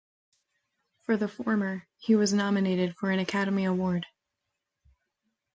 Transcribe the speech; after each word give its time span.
For 1.05 1.15
the 1.15 1.27
former, 1.27 1.85
he 1.99 2.15
was 2.15 2.33
nominated 2.33 2.95
for 2.95 3.11
an 3.11 3.19
Academy 3.19 3.65
Award. 3.65 4.07